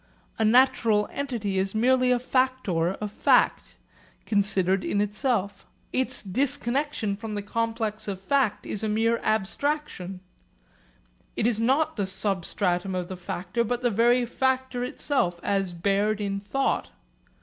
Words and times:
A 0.39 0.43
natural 0.43 1.07
entity 1.11 1.59
is 1.59 1.75
merely 1.75 2.09
a 2.11 2.17
factor 2.17 2.93
of 2.93 3.11
fact, 3.11 3.75
considered 4.25 4.83
in 4.83 4.99
itself. 4.99 5.67
Its 5.93 6.23
disconnexion 6.23 7.15
from 7.15 7.35
the 7.35 7.43
complex 7.43 8.07
of 8.07 8.19
fact 8.19 8.65
is 8.65 8.81
a 8.83 8.89
mere 8.89 9.19
abstraction. 9.19 10.21
It 11.35 11.45
is 11.45 11.59
not 11.59 11.97
the 11.97 12.07
substratum 12.07 12.95
of 12.95 13.09
the 13.09 13.15
factor, 13.15 13.63
but 13.63 13.83
the 13.83 13.91
very 13.91 14.25
factor 14.25 14.83
itself 14.83 15.39
as 15.43 15.71
bared 15.71 16.19
in 16.19 16.39
thought. 16.39 16.89